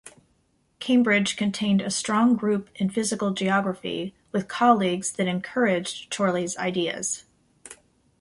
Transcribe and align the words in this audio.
Cambridge 0.79 1.37
contained 1.37 1.79
a 1.79 1.91
strong 1.91 2.35
group 2.35 2.71
in 2.73 2.89
physical 2.89 3.29
geography 3.29 4.15
with 4.31 4.47
colleagues 4.47 5.11
that 5.11 5.27
encouraged 5.27 6.09
Chorley's 6.11 6.57
ideas. 6.57 7.25